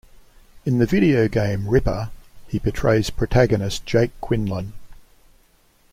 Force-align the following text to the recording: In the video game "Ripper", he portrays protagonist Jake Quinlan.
In 0.65 0.79
the 0.79 0.87
video 0.87 1.27
game 1.27 1.67
"Ripper", 1.67 2.09
he 2.47 2.57
portrays 2.57 3.11
protagonist 3.11 3.85
Jake 3.85 4.19
Quinlan. 4.19 4.73